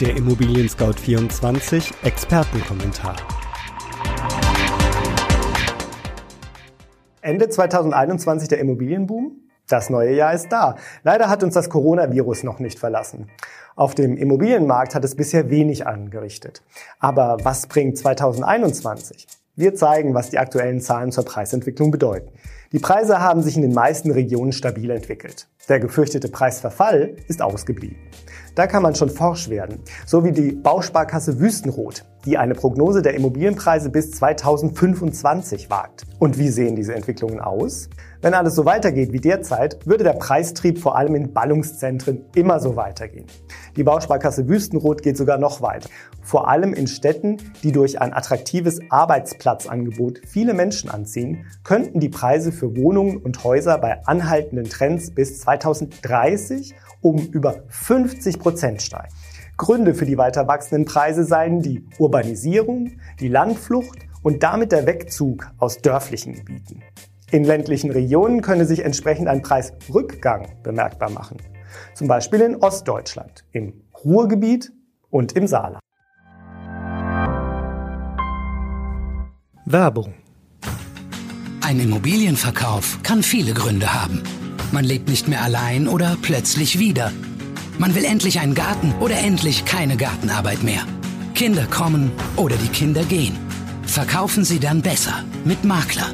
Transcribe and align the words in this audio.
Der 0.00 0.16
Immobilien 0.16 0.66
Scout 0.66 0.94
24 0.94 1.92
Expertenkommentar. 2.04 3.16
Ende 7.20 7.50
2021 7.50 8.48
der 8.48 8.60
Immobilienboom? 8.60 9.42
Das 9.68 9.90
neue 9.90 10.14
Jahr 10.14 10.32
ist 10.32 10.48
da. 10.50 10.76
Leider 11.02 11.28
hat 11.28 11.42
uns 11.42 11.52
das 11.52 11.68
Coronavirus 11.68 12.44
noch 12.44 12.60
nicht 12.60 12.78
verlassen. 12.78 13.28
Auf 13.76 13.94
dem 13.94 14.16
Immobilienmarkt 14.16 14.94
hat 14.94 15.04
es 15.04 15.16
bisher 15.16 15.50
wenig 15.50 15.86
angerichtet. 15.86 16.62
Aber 16.98 17.36
was 17.42 17.66
bringt 17.66 17.98
2021? 17.98 19.26
Wir 19.54 19.74
zeigen, 19.74 20.14
was 20.14 20.30
die 20.30 20.38
aktuellen 20.38 20.80
Zahlen 20.80 21.12
zur 21.12 21.26
Preisentwicklung 21.26 21.90
bedeuten. 21.90 22.32
Die 22.72 22.78
Preise 22.78 23.20
haben 23.20 23.42
sich 23.42 23.56
in 23.56 23.62
den 23.62 23.74
meisten 23.74 24.10
Regionen 24.10 24.52
stabil 24.52 24.88
entwickelt. 24.90 25.46
Der 25.70 25.78
gefürchtete 25.78 26.28
Preisverfall 26.28 27.14
ist 27.28 27.40
ausgeblieben. 27.40 27.96
Da 28.56 28.66
kann 28.66 28.82
man 28.82 28.96
schon 28.96 29.08
forsch 29.08 29.48
werden, 29.48 29.78
so 30.04 30.24
wie 30.24 30.32
die 30.32 30.50
Bausparkasse 30.50 31.38
Wüstenrot, 31.38 32.04
die 32.24 32.36
eine 32.36 32.54
Prognose 32.54 33.02
der 33.02 33.14
Immobilienpreise 33.14 33.88
bis 33.88 34.10
2025 34.10 35.70
wagt. 35.70 36.06
Und 36.18 36.38
wie 36.38 36.48
sehen 36.48 36.74
diese 36.74 36.94
Entwicklungen 36.94 37.40
aus? 37.40 37.88
Wenn 38.20 38.34
alles 38.34 38.54
so 38.54 38.66
weitergeht 38.66 39.12
wie 39.12 39.20
derzeit, 39.20 39.86
würde 39.86 40.04
der 40.04 40.12
Preistrieb 40.12 40.78
vor 40.78 40.98
allem 40.98 41.14
in 41.14 41.32
Ballungszentren 41.32 42.26
immer 42.34 42.60
so 42.60 42.76
weitergehen. 42.76 43.26
Die 43.76 43.84
Bausparkasse 43.84 44.48
Wüstenrot 44.48 45.02
geht 45.02 45.16
sogar 45.16 45.38
noch 45.38 45.62
weiter. 45.62 45.88
Vor 46.20 46.48
allem 46.48 46.74
in 46.74 46.86
Städten, 46.86 47.38
die 47.62 47.72
durch 47.72 48.00
ein 48.00 48.12
attraktives 48.12 48.80
Arbeitsplatzangebot 48.90 50.20
viele 50.26 50.52
Menschen 50.52 50.90
anziehen, 50.90 51.46
könnten 51.64 52.00
die 52.00 52.10
Preise 52.10 52.52
für 52.52 52.76
Wohnungen 52.76 53.16
und 53.16 53.42
Häuser 53.44 53.78
bei 53.78 54.04
anhaltenden 54.06 54.66
Trends 54.66 55.12
bis 55.12 55.40
2030 55.60 56.74
um 57.00 57.18
über 57.18 57.62
50 57.68 58.38
Prozent 58.38 58.82
steigen. 58.82 59.14
Gründe 59.56 59.94
für 59.94 60.06
die 60.06 60.18
weiter 60.18 60.48
wachsenden 60.48 60.86
Preise 60.86 61.24
seien 61.24 61.60
die 61.60 61.84
Urbanisierung, 61.98 62.92
die 63.20 63.28
Landflucht 63.28 63.98
und 64.22 64.42
damit 64.42 64.72
der 64.72 64.86
Wegzug 64.86 65.50
aus 65.58 65.78
dörflichen 65.78 66.34
Gebieten. 66.34 66.82
In 67.30 67.44
ländlichen 67.44 67.90
Regionen 67.90 68.42
könne 68.42 68.64
sich 68.64 68.84
entsprechend 68.84 69.28
ein 69.28 69.42
Preisrückgang 69.42 70.48
bemerkbar 70.62 71.10
machen. 71.10 71.36
Zum 71.94 72.08
Beispiel 72.08 72.40
in 72.40 72.56
Ostdeutschland, 72.56 73.44
im 73.52 73.84
Ruhrgebiet 74.04 74.72
und 75.10 75.32
im 75.32 75.46
Saarland. 75.46 75.80
Werbung. 79.66 80.14
Ein 81.60 81.78
Immobilienverkauf 81.78 82.98
kann 83.04 83.22
viele 83.22 83.52
Gründe 83.52 83.94
haben. 83.94 84.22
Man 84.72 84.84
lebt 84.84 85.08
nicht 85.08 85.26
mehr 85.26 85.42
allein 85.42 85.88
oder 85.88 86.16
plötzlich 86.22 86.78
wieder. 86.78 87.12
Man 87.78 87.94
will 87.94 88.04
endlich 88.04 88.40
einen 88.40 88.54
Garten 88.54 88.94
oder 89.00 89.18
endlich 89.18 89.64
keine 89.64 89.96
Gartenarbeit 89.96 90.62
mehr. 90.62 90.82
Kinder 91.34 91.66
kommen 91.66 92.12
oder 92.36 92.56
die 92.56 92.68
Kinder 92.68 93.02
gehen. 93.04 93.36
Verkaufen 93.84 94.44
Sie 94.44 94.60
dann 94.60 94.82
besser 94.82 95.24
mit 95.44 95.64
Makler. 95.64 96.12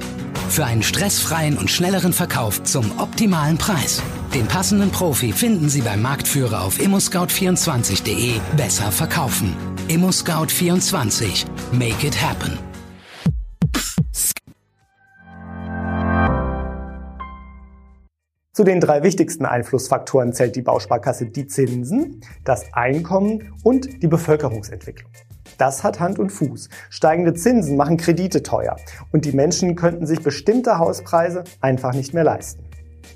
Für 0.49 0.65
einen 0.65 0.83
stressfreien 0.83 1.59
und 1.59 1.71
schnelleren 1.71 2.12
Verkauf 2.12 2.62
zum 2.62 2.99
optimalen 2.99 3.59
Preis. 3.59 4.03
Den 4.33 4.47
passenden 4.47 4.91
Profi 4.91 5.33
finden 5.33 5.69
Sie 5.69 5.83
beim 5.83 6.01
Marktführer 6.01 6.62
auf 6.62 6.79
immoscout24.de. 6.79 8.41
Besser 8.57 8.93
verkaufen. 8.93 9.55
ImmoScout24. 9.89 11.45
Make 11.73 12.07
it 12.07 12.23
happen. 12.23 12.66
Zu 18.57 18.65
den 18.65 18.81
drei 18.81 19.03
wichtigsten 19.03 19.45
Einflussfaktoren 19.45 20.33
zählt 20.33 20.57
die 20.57 20.62
Bausparkasse 20.62 21.27
die 21.27 21.47
Zinsen, 21.47 22.23
das 22.43 22.65
Einkommen 22.73 23.53
und 23.65 24.03
die 24.03 24.06
Bevölkerungsentwicklung. 24.06 25.11
Das 25.59 25.84
hat 25.84 26.00
Hand 26.00 26.19
und 26.19 26.31
Fuß. 26.31 26.71
Steigende 26.89 27.34
Zinsen 27.34 27.77
machen 27.77 27.99
Kredite 27.99 28.43
teuer 28.43 28.77
und 29.12 29.27
die 29.27 29.33
Menschen 29.33 29.77
könnten 29.77 30.06
sich 30.06 30.22
bestimmte 30.22 30.78
Hauspreise 30.78 31.44
einfach 31.61 31.93
nicht 31.93 32.15
mehr 32.15 32.25
leisten. 32.25 32.65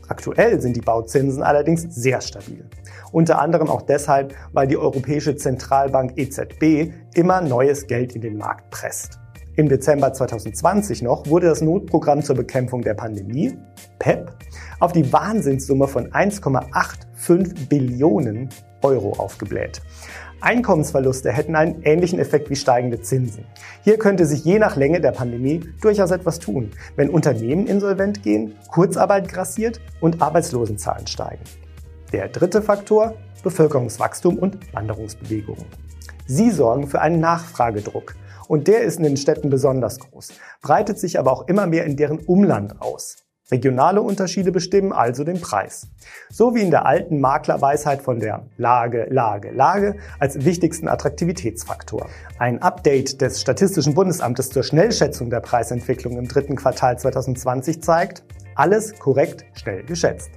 Aktuell 0.08 0.60
sind 0.60 0.76
die 0.76 0.82
Bauzinsen 0.82 1.42
allerdings 1.42 1.86
sehr 1.88 2.20
stabil. 2.20 2.68
Unter 3.10 3.40
anderem 3.40 3.70
auch 3.70 3.80
deshalb, 3.80 4.34
weil 4.52 4.66
die 4.66 4.76
Europäische 4.76 5.36
Zentralbank 5.36 6.18
EZB 6.18 6.92
immer 7.14 7.40
neues 7.40 7.86
Geld 7.86 8.14
in 8.14 8.20
den 8.20 8.36
Markt 8.36 8.68
presst. 8.68 9.18
Im 9.60 9.68
Dezember 9.68 10.10
2020 10.10 11.02
noch 11.02 11.26
wurde 11.26 11.46
das 11.48 11.60
Notprogramm 11.60 12.22
zur 12.22 12.34
Bekämpfung 12.34 12.80
der 12.80 12.94
Pandemie, 12.94 13.58
PEP, 13.98 14.32
auf 14.78 14.92
die 14.92 15.12
Wahnsinnssumme 15.12 15.86
von 15.86 16.10
1,85 16.12 17.68
Billionen 17.68 18.48
Euro 18.80 19.12
aufgebläht. 19.18 19.82
Einkommensverluste 20.40 21.30
hätten 21.30 21.56
einen 21.56 21.82
ähnlichen 21.82 22.18
Effekt 22.18 22.48
wie 22.48 22.56
steigende 22.56 23.02
Zinsen. 23.02 23.44
Hier 23.84 23.98
könnte 23.98 24.24
sich 24.24 24.46
je 24.46 24.58
nach 24.58 24.76
Länge 24.76 25.02
der 25.02 25.12
Pandemie 25.12 25.60
durchaus 25.82 26.10
etwas 26.10 26.38
tun, 26.38 26.70
wenn 26.96 27.10
Unternehmen 27.10 27.66
insolvent 27.66 28.22
gehen, 28.22 28.54
Kurzarbeit 28.70 29.28
grassiert 29.28 29.78
und 30.00 30.22
Arbeitslosenzahlen 30.22 31.06
steigen. 31.06 31.44
Der 32.14 32.28
dritte 32.28 32.62
Faktor, 32.62 33.12
Bevölkerungswachstum 33.42 34.38
und 34.38 34.56
Wanderungsbewegungen. 34.72 35.66
Sie 36.24 36.50
sorgen 36.50 36.86
für 36.86 37.02
einen 37.02 37.20
Nachfragedruck. 37.20 38.14
Und 38.50 38.66
der 38.66 38.80
ist 38.80 38.96
in 38.96 39.04
den 39.04 39.16
Städten 39.16 39.48
besonders 39.48 40.00
groß, 40.00 40.32
breitet 40.60 40.98
sich 40.98 41.20
aber 41.20 41.30
auch 41.30 41.46
immer 41.46 41.68
mehr 41.68 41.84
in 41.84 41.94
deren 41.94 42.18
Umland 42.18 42.82
aus. 42.82 43.18
Regionale 43.52 44.02
Unterschiede 44.02 44.50
bestimmen 44.50 44.92
also 44.92 45.22
den 45.22 45.40
Preis. 45.40 45.86
So 46.30 46.52
wie 46.56 46.62
in 46.62 46.72
der 46.72 46.84
alten 46.84 47.20
Maklerweisheit 47.20 48.02
von 48.02 48.18
der 48.18 48.48
Lage, 48.56 49.06
Lage, 49.08 49.52
Lage 49.52 49.98
als 50.18 50.44
wichtigsten 50.44 50.88
Attraktivitätsfaktor. 50.88 52.08
Ein 52.40 52.60
Update 52.60 53.20
des 53.20 53.40
Statistischen 53.40 53.94
Bundesamtes 53.94 54.50
zur 54.50 54.64
Schnellschätzung 54.64 55.30
der 55.30 55.40
Preisentwicklung 55.40 56.18
im 56.18 56.26
dritten 56.26 56.56
Quartal 56.56 56.98
2020 56.98 57.80
zeigt, 57.80 58.24
alles 58.56 58.98
korrekt 58.98 59.44
schnell 59.52 59.84
geschätzt. 59.84 60.32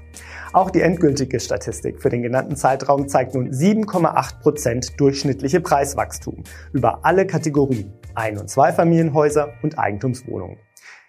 Auch 0.53 0.69
die 0.69 0.81
endgültige 0.81 1.39
Statistik 1.39 1.99
für 1.99 2.09
den 2.09 2.21
genannten 2.21 2.55
Zeitraum 2.55 3.07
zeigt 3.07 3.33
nun 3.33 3.49
7,8 3.49 4.39
Prozent 4.39 4.99
durchschnittliche 4.99 5.61
Preiswachstum 5.61 6.43
über 6.73 7.03
alle 7.03 7.25
Kategorien 7.25 7.91
Ein- 8.15 8.37
und 8.37 8.49
Zweifamilienhäuser 8.49 9.53
und 9.61 9.79
Eigentumswohnungen 9.79 10.57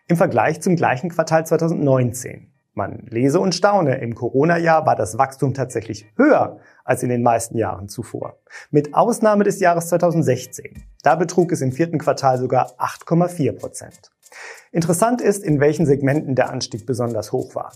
im 0.06 0.16
Vergleich 0.16 0.60
zum 0.60 0.76
gleichen 0.76 1.10
Quartal 1.10 1.46
2019. 1.46 2.50
Man 2.74 3.06
lese 3.08 3.38
und 3.38 3.54
staune, 3.54 3.98
im 3.98 4.14
Corona-Jahr 4.14 4.84
war 4.84 4.96
das 4.96 5.16
Wachstum 5.16 5.54
tatsächlich 5.54 6.06
höher 6.16 6.58
als 6.84 7.02
in 7.02 7.08
den 7.08 7.22
meisten 7.22 7.56
Jahren 7.56 7.88
zuvor. 7.88 8.38
Mit 8.70 8.94
Ausnahme 8.94 9.44
des 9.44 9.60
Jahres 9.60 9.88
2016. 9.88 10.82
Da 11.02 11.14
betrug 11.14 11.52
es 11.52 11.60
im 11.60 11.72
vierten 11.72 11.98
Quartal 11.98 12.38
sogar 12.38 12.72
8,4 12.78 13.52
Prozent. 13.52 14.10
Interessant 14.72 15.20
ist, 15.20 15.44
in 15.44 15.60
welchen 15.60 15.86
Segmenten 15.86 16.34
der 16.34 16.50
Anstieg 16.50 16.84
besonders 16.84 17.30
hoch 17.30 17.54
war. 17.54 17.72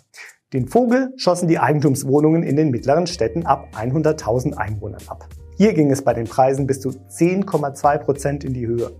Den 0.52 0.66
Vogel 0.66 1.12
schossen 1.16 1.46
die 1.46 1.60
Eigentumswohnungen 1.60 2.42
in 2.42 2.56
den 2.56 2.70
mittleren 2.70 3.06
Städten 3.06 3.46
ab 3.46 3.68
100.000 3.76 4.54
Einwohnern 4.54 5.02
ab. 5.06 5.28
Hier 5.58 5.74
ging 5.74 5.90
es 5.90 6.02
bei 6.02 6.14
den 6.14 6.28
Preisen 6.28 6.68
bis 6.68 6.80
zu 6.80 6.90
10,2 6.90 7.98
Prozent 7.98 8.44
in 8.44 8.54
die 8.54 8.68
Höhe. 8.68 8.92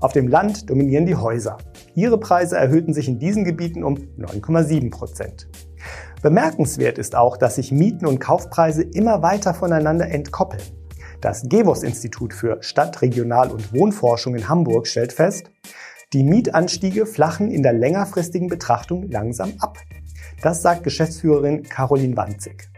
Auf 0.00 0.12
dem 0.12 0.26
Land 0.26 0.68
dominieren 0.68 1.06
die 1.06 1.14
Häuser. 1.14 1.58
Ihre 1.94 2.18
Preise 2.18 2.56
erhöhten 2.56 2.92
sich 2.92 3.06
in 3.06 3.20
diesen 3.20 3.44
Gebieten 3.44 3.84
um 3.84 3.94
9,7 4.18 4.90
Prozent. 4.90 5.48
Bemerkenswert 6.20 6.98
ist 6.98 7.14
auch, 7.14 7.36
dass 7.36 7.54
sich 7.54 7.70
Mieten 7.70 8.06
und 8.06 8.18
Kaufpreise 8.18 8.82
immer 8.82 9.22
weiter 9.22 9.54
voneinander 9.54 10.08
entkoppeln. 10.08 10.64
Das 11.20 11.44
GEWOS-Institut 11.48 12.34
für 12.34 12.60
Stadt-, 12.64 13.00
Regional- 13.00 13.52
und 13.52 13.72
Wohnforschung 13.72 14.34
in 14.34 14.48
Hamburg 14.48 14.88
stellt 14.88 15.12
fest, 15.12 15.52
die 16.12 16.24
Mietanstiege 16.24 17.06
flachen 17.06 17.48
in 17.48 17.62
der 17.62 17.74
längerfristigen 17.74 18.48
Betrachtung 18.48 19.08
langsam 19.08 19.52
ab. 19.60 19.78
Das 20.42 20.62
sagt 20.62 20.82
Geschäftsführerin 20.82 21.62
Caroline 21.62 22.16
Wanzig. 22.16 22.71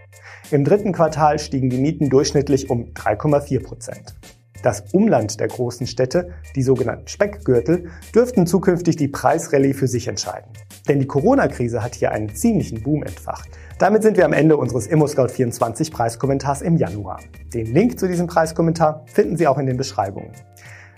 Im 0.51 0.65
dritten 0.65 0.93
Quartal 0.93 1.39
stiegen 1.39 1.71
die 1.71 1.79
Mieten 1.79 2.11
durchschnittlich 2.11 2.71
um 2.71 2.93
3,4 2.95 3.63
Prozent. 3.63 4.15
Das 4.63 4.83
Umland 4.93 5.41
der 5.41 5.49
großen 5.49 5.87
Städte, 5.87 6.31
die 6.57 6.63
sogenannten 6.63 7.07
Speckgürtel, 7.07 7.91
dürften 8.15 8.47
zukünftig 8.47 8.97
die 8.97 9.09
Preisrallye 9.09 9.75
für 9.75 9.89
sich 9.89 10.09
entscheiden. 10.09 10.51
Denn 10.89 11.01
die 11.01 11.07
Corona-Krise 11.07 11.83
hat 11.83 11.95
hier 11.95 12.13
einen 12.13 12.35
ziemlichen 12.35 12.83
Boom 12.83 13.03
entfacht. 13.03 13.51
Damit 13.79 14.03
sind 14.03 14.17
wir 14.17 14.25
am 14.25 14.33
Ende 14.33 14.57
unseres 14.57 14.89
ImmoScout24 14.91 15.93
Preiskommentars 15.93 16.63
im 16.63 16.79
Januar. 16.79 17.21
Den 17.53 17.75
Link 17.75 17.99
zu 17.99 18.09
diesem 18.09 18.27
Preiskommentar 18.27 19.05
finden 19.07 19.37
Sie 19.37 19.47
auch 19.47 19.59
in 19.59 19.67
den 19.67 19.77
Beschreibungen. 19.77 20.33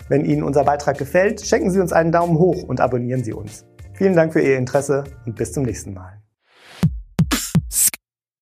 Wenn 0.07 0.23
Ihnen 0.23 0.43
unser 0.43 0.63
Beitrag 0.63 0.97
gefällt, 0.97 1.45
schenken 1.45 1.69
Sie 1.69 1.81
uns 1.81 1.91
einen 1.91 2.13
Daumen 2.13 2.39
hoch 2.39 2.63
und 2.63 2.79
abonnieren 2.79 3.23
Sie 3.23 3.33
uns. 3.33 3.65
Vielen 3.93 4.15
Dank 4.15 4.31
für 4.31 4.41
Ihr 4.41 4.57
Interesse 4.57 5.03
und 5.25 5.35
bis 5.35 5.51
zum 5.51 5.63
nächsten 5.63 5.93
Mal. 5.93 6.21